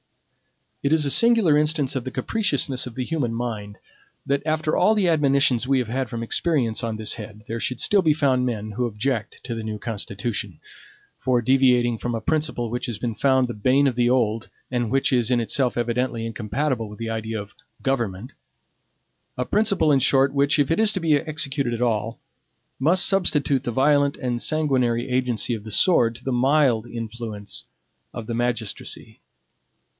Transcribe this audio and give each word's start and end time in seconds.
It 0.81 0.91
is 0.91 1.05
a 1.05 1.11
singular 1.11 1.59
instance 1.59 1.95
of 1.95 2.05
the 2.05 2.09
capriciousness 2.09 2.87
of 2.87 2.95
the 2.95 3.03
human 3.03 3.35
mind, 3.35 3.77
that 4.25 4.41
after 4.47 4.75
all 4.75 4.95
the 4.95 5.07
admonitions 5.07 5.67
we 5.67 5.77
have 5.77 5.89
had 5.89 6.09
from 6.09 6.23
experience 6.23 6.83
on 6.83 6.95
this 6.97 7.13
head, 7.13 7.43
there 7.47 7.59
should 7.59 7.79
still 7.79 8.01
be 8.01 8.15
found 8.15 8.43
men 8.47 8.71
who 8.71 8.87
object 8.87 9.43
to 9.43 9.53
the 9.53 9.61
new 9.63 9.77
Constitution, 9.77 10.59
for 11.19 11.39
deviating 11.39 11.99
from 11.99 12.15
a 12.15 12.19
principle 12.19 12.71
which 12.71 12.87
has 12.87 12.97
been 12.97 13.13
found 13.13 13.47
the 13.47 13.53
bane 13.53 13.85
of 13.85 13.93
the 13.93 14.09
old, 14.09 14.49
and 14.71 14.89
which 14.89 15.13
is 15.13 15.29
in 15.29 15.39
itself 15.39 15.77
evidently 15.77 16.25
incompatible 16.25 16.89
with 16.89 16.97
the 16.97 17.11
idea 17.11 17.39
of 17.39 17.53
GOVERNMENT; 17.83 18.33
a 19.37 19.45
principle, 19.45 19.91
in 19.91 19.99
short, 19.99 20.33
which, 20.33 20.57
if 20.57 20.71
it 20.71 20.79
is 20.79 20.91
to 20.93 20.99
be 20.99 21.13
executed 21.13 21.75
at 21.75 21.81
all, 21.83 22.19
must 22.79 23.05
substitute 23.05 23.65
the 23.65 23.71
violent 23.71 24.17
and 24.17 24.41
sanguinary 24.41 25.07
agency 25.11 25.53
of 25.53 25.63
the 25.63 25.69
sword 25.69 26.15
to 26.15 26.23
the 26.25 26.31
mild 26.31 26.87
influence 26.87 27.65
of 28.15 28.25
the 28.25 28.33
magistracy. 28.33 29.19